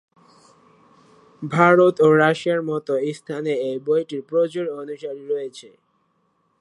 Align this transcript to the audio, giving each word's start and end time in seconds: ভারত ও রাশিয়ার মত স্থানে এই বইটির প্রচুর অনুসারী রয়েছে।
ভারত 1.41 1.95
ও 2.01 2.07
রাশিয়ার 2.15 2.61
মত 2.61 2.87
স্থানে 3.13 3.53
এই 3.67 3.77
বইটির 3.85 4.21
প্রচুর 4.29 4.65
অনুসারী 4.81 5.23
রয়েছে। 5.27 5.69